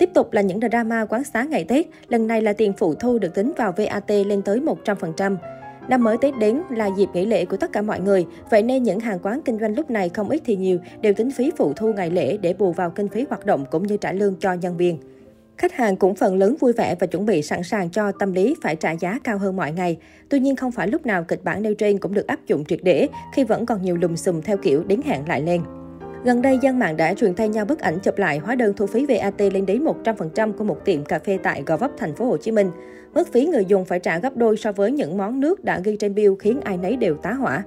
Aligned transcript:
Tiếp 0.00 0.10
tục 0.14 0.32
là 0.32 0.40
những 0.40 0.60
drama 0.60 1.04
quán 1.04 1.24
xá 1.24 1.44
ngày 1.44 1.64
Tết, 1.64 1.86
lần 2.08 2.26
này 2.26 2.42
là 2.42 2.52
tiền 2.52 2.72
phụ 2.72 2.94
thu 2.94 3.18
được 3.18 3.34
tính 3.34 3.52
vào 3.56 3.72
VAT 3.76 4.10
lên 4.10 4.42
tới 4.42 4.60
100%. 4.84 5.36
Năm 5.88 6.04
mới 6.04 6.16
Tết 6.20 6.38
đến 6.38 6.62
là 6.70 6.90
dịp 6.96 7.08
nghỉ 7.14 7.26
lễ 7.26 7.44
của 7.44 7.56
tất 7.56 7.72
cả 7.72 7.82
mọi 7.82 8.00
người, 8.00 8.26
vậy 8.50 8.62
nên 8.62 8.82
những 8.82 9.00
hàng 9.00 9.18
quán 9.22 9.40
kinh 9.44 9.58
doanh 9.58 9.74
lúc 9.74 9.90
này 9.90 10.08
không 10.08 10.28
ít 10.28 10.42
thì 10.44 10.56
nhiều 10.56 10.78
đều 11.00 11.14
tính 11.14 11.30
phí 11.30 11.50
phụ 11.56 11.72
thu 11.76 11.92
ngày 11.92 12.10
lễ 12.10 12.36
để 12.36 12.54
bù 12.54 12.72
vào 12.72 12.90
kinh 12.90 13.08
phí 13.08 13.24
hoạt 13.28 13.46
động 13.46 13.64
cũng 13.70 13.86
như 13.86 13.96
trả 13.96 14.12
lương 14.12 14.34
cho 14.40 14.52
nhân 14.52 14.76
viên. 14.76 14.98
Khách 15.56 15.72
hàng 15.72 15.96
cũng 15.96 16.14
phần 16.14 16.36
lớn 16.36 16.56
vui 16.60 16.72
vẻ 16.72 16.94
và 17.00 17.06
chuẩn 17.06 17.26
bị 17.26 17.42
sẵn 17.42 17.62
sàng 17.62 17.90
cho 17.90 18.12
tâm 18.12 18.32
lý 18.32 18.56
phải 18.62 18.76
trả 18.76 18.92
giá 18.92 19.18
cao 19.24 19.38
hơn 19.38 19.56
mọi 19.56 19.72
ngày. 19.72 19.96
Tuy 20.28 20.40
nhiên 20.40 20.56
không 20.56 20.72
phải 20.72 20.88
lúc 20.88 21.06
nào 21.06 21.24
kịch 21.24 21.44
bản 21.44 21.62
nêu 21.62 21.74
trên 21.74 21.98
cũng 21.98 22.14
được 22.14 22.26
áp 22.26 22.46
dụng 22.46 22.64
triệt 22.64 22.80
để 22.82 23.08
khi 23.34 23.44
vẫn 23.44 23.66
còn 23.66 23.82
nhiều 23.82 23.96
lùm 23.96 24.14
xùm 24.14 24.40
theo 24.40 24.56
kiểu 24.56 24.84
đến 24.84 25.00
hẹn 25.04 25.28
lại 25.28 25.42
lên. 25.42 25.62
Gần 26.24 26.42
đây, 26.42 26.58
dân 26.58 26.78
mạng 26.78 26.96
đã 26.96 27.14
truyền 27.14 27.34
tay 27.34 27.48
nhau 27.48 27.64
bức 27.64 27.78
ảnh 27.78 27.98
chụp 27.98 28.18
lại 28.18 28.38
hóa 28.38 28.54
đơn 28.54 28.72
thu 28.76 28.86
phí 28.86 29.06
VAT 29.06 29.40
lên 29.40 29.66
đến 29.66 29.84
100% 30.04 30.52
của 30.52 30.64
một 30.64 30.84
tiệm 30.84 31.04
cà 31.04 31.18
phê 31.18 31.38
tại 31.42 31.62
Gò 31.66 31.76
Vấp, 31.76 31.90
thành 31.98 32.14
phố 32.14 32.24
Hồ 32.24 32.36
Chí 32.36 32.52
Minh. 32.52 32.70
Mức 33.14 33.32
phí 33.32 33.46
người 33.46 33.64
dùng 33.64 33.84
phải 33.84 33.98
trả 33.98 34.18
gấp 34.18 34.36
đôi 34.36 34.56
so 34.56 34.72
với 34.72 34.92
những 34.92 35.18
món 35.18 35.40
nước 35.40 35.64
đã 35.64 35.80
ghi 35.84 35.96
trên 35.96 36.14
bill 36.14 36.34
khiến 36.38 36.60
ai 36.60 36.76
nấy 36.76 36.96
đều 36.96 37.16
tá 37.16 37.32
hỏa. 37.32 37.62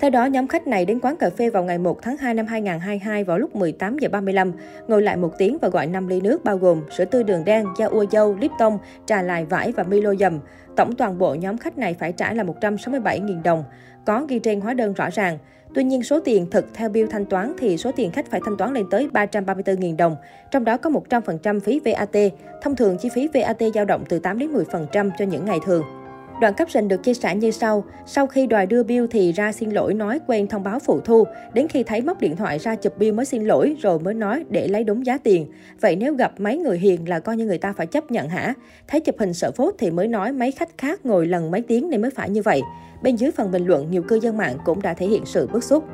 Theo 0.00 0.10
đó, 0.10 0.24
nhóm 0.24 0.48
khách 0.48 0.66
này 0.66 0.86
đến 0.86 1.00
quán 1.00 1.16
cà 1.16 1.30
phê 1.30 1.50
vào 1.50 1.64
ngày 1.64 1.78
1 1.78 2.02
tháng 2.02 2.16
2 2.16 2.34
năm 2.34 2.46
2022 2.46 3.24
vào 3.24 3.38
lúc 3.38 3.56
18 3.56 3.98
giờ 3.98 4.08
35, 4.08 4.52
ngồi 4.88 5.02
lại 5.02 5.16
một 5.16 5.32
tiếng 5.38 5.58
và 5.62 5.68
gọi 5.68 5.86
5 5.86 6.08
ly 6.08 6.20
nước 6.20 6.44
bao 6.44 6.56
gồm 6.56 6.82
sữa 6.90 7.04
tươi 7.04 7.24
đường 7.24 7.44
đen, 7.44 7.66
da 7.78 7.86
ua 7.86 8.04
dâu, 8.10 8.36
Lipton, 8.40 8.78
trà 9.06 9.22
lài 9.22 9.44
vải 9.44 9.72
và 9.72 9.82
Milo 9.82 10.14
dầm. 10.14 10.38
Tổng 10.76 10.96
toàn 10.96 11.18
bộ 11.18 11.34
nhóm 11.34 11.58
khách 11.58 11.78
này 11.78 11.96
phải 11.98 12.12
trả 12.12 12.32
là 12.32 12.44
167.000 12.44 13.42
đồng. 13.42 13.64
Có 14.06 14.26
ghi 14.28 14.38
trên 14.38 14.60
hóa 14.60 14.74
đơn 14.74 14.92
rõ 14.92 15.08
ràng. 15.12 15.38
Tuy 15.74 15.84
nhiên, 15.84 16.02
số 16.02 16.20
tiền 16.20 16.46
thực 16.50 16.74
theo 16.74 16.88
bill 16.88 17.08
thanh 17.10 17.24
toán 17.24 17.54
thì 17.58 17.76
số 17.76 17.90
tiền 17.96 18.10
khách 18.10 18.30
phải 18.30 18.40
thanh 18.44 18.56
toán 18.56 18.74
lên 18.74 18.86
tới 18.90 19.08
334.000 19.12 19.96
đồng, 19.96 20.16
trong 20.50 20.64
đó 20.64 20.76
có 20.76 20.90
100% 20.90 21.60
phí 21.60 21.80
VAT. 21.84 22.16
Thông 22.62 22.76
thường, 22.76 22.96
chi 23.00 23.08
phí 23.14 23.28
VAT 23.34 23.62
dao 23.74 23.84
động 23.84 24.04
từ 24.08 24.18
8 24.18 24.38
đến 24.38 24.52
10% 24.52 25.10
cho 25.18 25.24
những 25.24 25.44
ngày 25.44 25.58
thường. 25.66 25.99
Đoạn 26.40 26.54
caption 26.54 26.88
được 26.88 27.02
chia 27.02 27.14
sẻ 27.14 27.36
như 27.36 27.50
sau. 27.50 27.84
Sau 28.06 28.26
khi 28.26 28.46
đòi 28.46 28.66
đưa 28.66 28.82
bill 28.82 29.06
thì 29.10 29.32
ra 29.32 29.52
xin 29.52 29.70
lỗi 29.70 29.94
nói 29.94 30.20
quên 30.26 30.46
thông 30.46 30.62
báo 30.62 30.78
phụ 30.78 31.00
thu. 31.00 31.24
Đến 31.54 31.68
khi 31.68 31.82
thấy 31.82 32.00
móc 32.00 32.20
điện 32.20 32.36
thoại 32.36 32.58
ra 32.58 32.74
chụp 32.74 32.98
bill 32.98 33.16
mới 33.16 33.26
xin 33.26 33.44
lỗi 33.44 33.76
rồi 33.80 33.98
mới 33.98 34.14
nói 34.14 34.44
để 34.48 34.68
lấy 34.68 34.84
đúng 34.84 35.06
giá 35.06 35.18
tiền. 35.18 35.46
Vậy 35.80 35.96
nếu 35.96 36.14
gặp 36.14 36.40
mấy 36.40 36.58
người 36.58 36.78
hiền 36.78 37.08
là 37.08 37.20
coi 37.20 37.36
như 37.36 37.46
người 37.46 37.58
ta 37.58 37.72
phải 37.72 37.86
chấp 37.86 38.10
nhận 38.10 38.28
hả? 38.28 38.54
Thấy 38.88 39.00
chụp 39.00 39.14
hình 39.18 39.34
sợ 39.34 39.50
phốt 39.52 39.74
thì 39.78 39.90
mới 39.90 40.08
nói 40.08 40.32
mấy 40.32 40.52
khách 40.52 40.78
khác 40.78 41.06
ngồi 41.06 41.26
lần 41.26 41.50
mấy 41.50 41.62
tiếng 41.62 41.90
nên 41.90 42.02
mới 42.02 42.10
phải 42.10 42.30
như 42.30 42.42
vậy. 42.42 42.62
Bên 43.02 43.16
dưới 43.16 43.30
phần 43.30 43.50
bình 43.50 43.66
luận, 43.66 43.90
nhiều 43.90 44.02
cư 44.02 44.20
dân 44.20 44.36
mạng 44.36 44.56
cũng 44.64 44.82
đã 44.82 44.94
thể 44.94 45.06
hiện 45.06 45.22
sự 45.26 45.46
bức 45.46 45.64
xúc. 45.64 45.84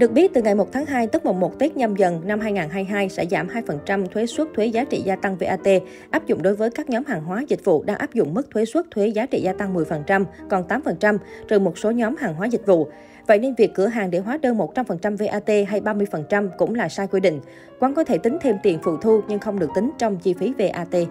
Được 0.00 0.12
biết, 0.12 0.34
từ 0.34 0.42
ngày 0.42 0.54
1 0.54 0.72
tháng 0.72 0.86
2, 0.86 1.06
tức 1.06 1.24
mùng 1.24 1.40
1 1.40 1.58
Tết 1.58 1.76
nhâm 1.76 1.96
dần 1.96 2.20
năm 2.24 2.40
2022 2.40 3.08
sẽ 3.08 3.26
giảm 3.30 3.48
2% 3.48 4.06
thuế 4.06 4.26
suất 4.26 4.48
thuế 4.54 4.66
giá 4.66 4.84
trị 4.84 5.02
gia 5.04 5.16
tăng 5.16 5.36
VAT 5.36 5.82
áp 6.10 6.26
dụng 6.26 6.42
đối 6.42 6.54
với 6.54 6.70
các 6.70 6.90
nhóm 6.90 7.04
hàng 7.04 7.24
hóa 7.24 7.44
dịch 7.48 7.64
vụ 7.64 7.82
đang 7.82 7.96
áp 7.96 8.14
dụng 8.14 8.34
mức 8.34 8.50
thuế 8.50 8.64
suất 8.64 8.86
thuế 8.90 9.08
giá 9.08 9.26
trị 9.26 9.40
gia 9.42 9.52
tăng 9.52 9.74
10%, 9.74 10.24
còn 10.50 10.64
8% 10.68 11.18
trừ 11.48 11.58
một 11.58 11.78
số 11.78 11.90
nhóm 11.90 12.16
hàng 12.16 12.34
hóa 12.34 12.46
dịch 12.46 12.66
vụ. 12.66 12.88
Vậy 13.26 13.38
nên 13.38 13.54
việc 13.54 13.70
cửa 13.74 13.86
hàng 13.86 14.10
để 14.10 14.18
hóa 14.18 14.36
đơn 14.36 14.58
100% 14.58 15.16
VAT 15.16 15.68
hay 15.68 15.80
30% 15.80 16.48
cũng 16.58 16.74
là 16.74 16.88
sai 16.88 17.06
quy 17.06 17.20
định. 17.20 17.40
Quán 17.78 17.94
có 17.94 18.04
thể 18.04 18.18
tính 18.18 18.38
thêm 18.40 18.56
tiền 18.62 18.78
phụ 18.82 18.96
thu 18.96 19.20
nhưng 19.28 19.38
không 19.38 19.58
được 19.58 19.70
tính 19.74 19.90
trong 19.98 20.18
chi 20.18 20.34
phí 20.34 20.52
VAT. 20.58 21.08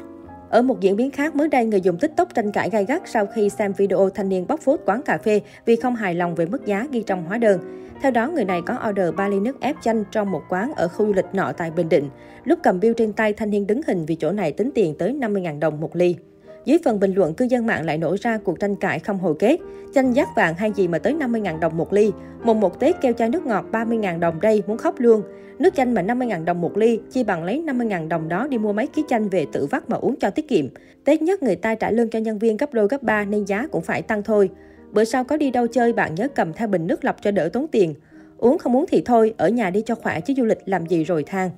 Ở 0.50 0.62
một 0.62 0.82
diễn 0.82 0.96
biến 0.96 1.12
khác, 1.12 1.36
mới 1.36 1.48
đây 1.48 1.66
người 1.66 1.82
dùng 1.82 1.98
TikTok 1.98 2.34
tranh 2.34 2.52
cãi 2.52 2.70
gay 2.70 2.86
gắt 2.86 3.02
sau 3.06 3.26
khi 3.26 3.50
xem 3.50 3.74
video 3.74 4.10
thanh 4.10 4.30
niên 4.30 4.48
bóc 4.48 4.60
phốt 4.60 4.80
quán 4.86 5.02
cà 5.02 5.18
phê 5.18 5.42
vì 5.66 5.76
không 5.76 5.96
hài 5.96 6.16
lòng 6.16 6.36
về 6.36 6.46
mức 6.46 6.66
giá 6.66 6.88
ghi 6.92 7.04
trong 7.04 7.24
hóa 7.24 7.38
đơn. 7.38 7.60
Theo 8.02 8.12
đó, 8.12 8.30
người 8.30 8.46
này 8.46 8.62
có 8.66 8.90
order 8.90 9.16
3 9.16 9.28
ly 9.28 9.40
nước 9.40 9.62
ép 9.62 9.76
chanh 9.82 10.04
trong 10.12 10.32
một 10.32 10.42
quán 10.50 10.74
ở 10.76 10.88
khu 10.88 11.06
du 11.06 11.14
lịch 11.14 11.26
nọ 11.34 11.52
tại 11.58 11.72
Bình 11.72 11.90
Định. 11.90 12.10
Lúc 12.44 12.60
cầm 12.64 12.80
bill 12.80 12.94
trên 12.94 13.14
tay, 13.14 13.34
thanh 13.34 13.50
niên 13.50 13.68
đứng 13.68 13.82
hình 13.88 14.06
vì 14.06 14.16
chỗ 14.16 14.32
này 14.32 14.52
tính 14.52 14.72
tiền 14.76 14.96
tới 14.98 15.14
50.000 15.14 15.60
đồng 15.60 15.82
một 15.82 15.96
ly. 15.96 16.16
Dưới 16.66 16.80
phần 16.86 17.00
bình 17.00 17.14
luận, 17.14 17.34
cư 17.34 17.46
dân 17.46 17.66
mạng 17.66 17.86
lại 17.86 17.98
nổ 17.98 18.16
ra 18.22 18.38
cuộc 18.38 18.60
tranh 18.60 18.76
cãi 18.76 19.00
không 19.00 19.20
hồi 19.20 19.36
kết. 19.40 19.58
Chanh 19.94 20.16
giác 20.16 20.28
vàng 20.36 20.56
hay 20.56 20.72
gì 20.76 20.88
mà 20.88 21.00
tới 21.00 21.14
50.000 21.14 21.60
đồng 21.60 21.78
một 21.78 21.94
ly. 21.94 22.12
Mùng 22.44 22.60
một 22.60 22.80
Tết 22.80 23.02
kêu 23.02 23.14
chai 23.14 23.30
nước 23.30 23.46
ngọt 23.46 23.66
30.000 23.72 24.20
đồng 24.20 24.42
đây, 24.42 24.64
muốn 24.68 24.78
khóc 24.78 24.96
luôn. 24.98 25.22
Nước 25.60 25.76
chanh 25.76 25.94
mà 25.94 26.02
50.000 26.02 26.46
đồng 26.46 26.62
một 26.62 26.78
ly, 26.78 27.00
chi 27.12 27.24
bằng 27.24 27.44
lấy 27.44 27.64
50.000 27.66 28.08
đồng 28.08 28.30
đó 28.30 28.48
đi 28.48 28.58
mua 28.58 28.74
mấy 28.74 28.88
ký 28.88 29.04
chanh 29.08 29.30
về 29.30 29.46
tự 29.52 29.66
vắt 29.66 29.90
mà 29.90 29.98
uống 29.98 30.16
cho 30.16 30.30
tiết 30.30 30.48
kiệm. 30.48 30.66
Tết 31.06 31.22
nhất 31.22 31.44
người 31.44 31.56
ta 31.56 31.76
trả 31.76 31.92
lương 31.92 32.10
cho 32.10 32.20
nhân 32.20 32.40
viên 32.40 32.58
gấp 32.58 32.74
đôi 32.74 32.88
gấp 32.88 33.04
ba 33.04 33.26
nên 33.26 33.46
giá 33.46 33.68
cũng 33.72 33.82
phải 33.82 34.02
tăng 34.02 34.24
thôi. 34.24 34.50
Bữa 34.92 35.04
sau 35.04 35.24
có 35.24 35.38
đi 35.38 35.52
đâu 35.52 35.68
chơi 35.68 35.94
bạn 35.94 36.16
nhớ 36.16 36.28
cầm 36.36 36.54
theo 36.54 36.68
bình 36.68 36.88
nước 36.88 37.06
lọc 37.06 37.22
cho 37.22 37.32
đỡ 37.32 37.50
tốn 37.54 37.68
tiền. 37.68 37.94
Uống 38.38 38.58
không 38.58 38.76
uống 38.76 38.86
thì 38.92 39.02
thôi, 39.06 39.34
ở 39.38 39.50
nhà 39.50 39.70
đi 39.70 39.82
cho 39.82 39.96
khỏe 39.96 40.22
chứ 40.22 40.34
du 40.38 40.46
lịch 40.46 40.60
làm 40.66 40.86
gì 40.86 41.04
rồi 41.04 41.24
thang 41.24 41.50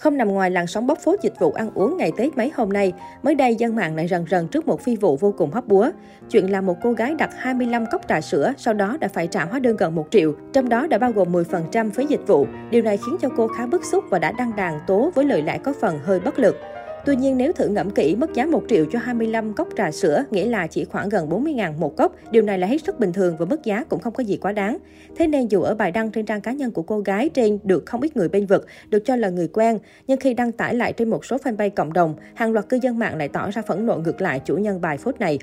không 0.00 0.16
nằm 0.16 0.28
ngoài 0.28 0.50
làn 0.50 0.66
sóng 0.66 0.86
bóc 0.86 0.98
phốt 0.98 1.20
dịch 1.22 1.32
vụ 1.38 1.52
ăn 1.52 1.70
uống 1.74 1.96
ngày 1.96 2.12
Tết 2.16 2.36
mấy 2.36 2.52
hôm 2.54 2.68
nay, 2.68 2.92
mới 3.22 3.34
đây 3.34 3.54
dân 3.54 3.76
mạng 3.76 3.96
lại 3.96 4.08
rần 4.08 4.24
rần 4.30 4.48
trước 4.48 4.66
một 4.66 4.80
phi 4.80 4.96
vụ 4.96 5.16
vô 5.16 5.34
cùng 5.38 5.50
hấp 5.50 5.68
búa. 5.68 5.90
Chuyện 6.30 6.50
là 6.50 6.60
một 6.60 6.76
cô 6.82 6.92
gái 6.92 7.14
đặt 7.14 7.30
25 7.36 7.86
cốc 7.86 8.02
trà 8.08 8.20
sữa, 8.20 8.52
sau 8.56 8.74
đó 8.74 8.96
đã 9.00 9.08
phải 9.08 9.26
trả 9.26 9.44
hóa 9.44 9.58
đơn 9.58 9.76
gần 9.76 9.94
1 9.94 10.06
triệu, 10.10 10.32
trong 10.52 10.68
đó 10.68 10.86
đã 10.86 10.98
bao 10.98 11.12
gồm 11.12 11.32
10% 11.32 11.90
phí 11.90 12.06
dịch 12.06 12.26
vụ. 12.26 12.46
Điều 12.70 12.82
này 12.82 12.96
khiến 12.96 13.16
cho 13.20 13.28
cô 13.36 13.48
khá 13.48 13.66
bức 13.66 13.84
xúc 13.84 14.04
và 14.10 14.18
đã 14.18 14.32
đăng 14.32 14.56
đàn 14.56 14.80
tố 14.86 15.10
với 15.14 15.24
lời 15.24 15.42
lẽ 15.42 15.58
có 15.58 15.72
phần 15.80 15.98
hơi 16.04 16.20
bất 16.20 16.38
lực. 16.38 16.56
Tuy 17.04 17.16
nhiên, 17.16 17.36
nếu 17.36 17.52
thử 17.52 17.68
ngẫm 17.68 17.90
kỹ, 17.90 18.16
mức 18.16 18.34
giá 18.34 18.46
1 18.46 18.62
triệu 18.68 18.84
cho 18.92 18.98
25 18.98 19.54
cốc 19.54 19.68
trà 19.76 19.90
sữa, 19.90 20.24
nghĩa 20.30 20.46
là 20.46 20.66
chỉ 20.66 20.84
khoảng 20.84 21.08
gần 21.08 21.28
40 21.28 21.52
ngàn 21.52 21.80
một 21.80 21.96
cốc. 21.96 22.14
Điều 22.30 22.42
này 22.42 22.58
là 22.58 22.66
hết 22.66 22.78
sức 22.84 22.98
bình 22.98 23.12
thường 23.12 23.36
và 23.38 23.46
mức 23.46 23.64
giá 23.64 23.84
cũng 23.84 24.00
không 24.00 24.12
có 24.12 24.22
gì 24.22 24.36
quá 24.36 24.52
đáng. 24.52 24.78
Thế 25.16 25.26
nên 25.26 25.48
dù 25.48 25.62
ở 25.62 25.74
bài 25.74 25.92
đăng 25.92 26.10
trên 26.10 26.26
trang 26.26 26.40
cá 26.40 26.52
nhân 26.52 26.70
của 26.70 26.82
cô 26.82 27.00
gái 27.00 27.28
trên 27.28 27.58
được 27.62 27.86
không 27.86 28.00
ít 28.00 28.16
người 28.16 28.28
bên 28.28 28.46
vực, 28.46 28.66
được 28.88 29.04
cho 29.04 29.16
là 29.16 29.28
người 29.28 29.48
quen, 29.48 29.78
nhưng 30.06 30.20
khi 30.20 30.34
đăng 30.34 30.52
tải 30.52 30.74
lại 30.74 30.92
trên 30.92 31.10
một 31.10 31.24
số 31.24 31.36
fanpage 31.36 31.70
cộng 31.70 31.92
đồng, 31.92 32.14
hàng 32.34 32.52
loạt 32.52 32.68
cư 32.68 32.78
dân 32.82 32.98
mạng 32.98 33.16
lại 33.16 33.28
tỏ 33.28 33.50
ra 33.50 33.62
phẫn 33.62 33.86
nộ 33.86 33.96
ngược 33.96 34.20
lại 34.20 34.40
chủ 34.44 34.56
nhân 34.56 34.80
bài 34.80 34.98
phốt 34.98 35.20
này. 35.20 35.38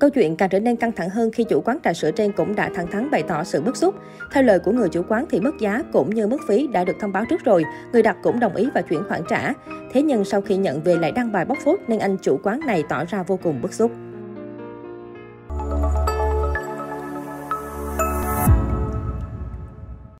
Câu 0.00 0.10
chuyện 0.10 0.36
càng 0.36 0.48
trở 0.48 0.60
nên 0.60 0.76
căng 0.76 0.92
thẳng 0.92 1.10
hơn 1.10 1.30
khi 1.30 1.44
chủ 1.44 1.60
quán 1.60 1.78
trà 1.84 1.92
sữa 1.92 2.10
trên 2.10 2.32
cũng 2.32 2.54
đã 2.54 2.70
thẳng 2.74 2.86
thắn 2.90 3.10
bày 3.10 3.22
tỏ 3.22 3.44
sự 3.44 3.60
bức 3.60 3.76
xúc. 3.76 3.94
Theo 4.32 4.42
lời 4.42 4.58
của 4.58 4.72
người 4.72 4.88
chủ 4.88 5.02
quán 5.08 5.24
thì 5.30 5.40
mức 5.40 5.54
giá 5.60 5.82
cũng 5.92 6.14
như 6.14 6.26
mức 6.26 6.38
phí 6.48 6.66
đã 6.66 6.84
được 6.84 6.96
thông 7.00 7.12
báo 7.12 7.24
trước 7.30 7.44
rồi, 7.44 7.64
người 7.92 8.02
đặt 8.02 8.16
cũng 8.22 8.40
đồng 8.40 8.54
ý 8.54 8.68
và 8.74 8.82
chuyển 8.82 9.02
khoản 9.08 9.22
trả. 9.28 9.52
Thế 9.92 10.02
nhưng 10.02 10.24
sau 10.24 10.40
khi 10.40 10.56
nhận 10.56 10.82
về 10.82 10.96
lại 10.96 11.12
đăng 11.12 11.32
bài 11.32 11.44
bóc 11.44 11.58
phốt 11.64 11.80
nên 11.88 11.98
anh 11.98 12.16
chủ 12.22 12.40
quán 12.42 12.60
này 12.66 12.82
tỏ 12.88 13.04
ra 13.04 13.22
vô 13.22 13.38
cùng 13.42 13.62
bức 13.62 13.72
xúc. 13.72 13.92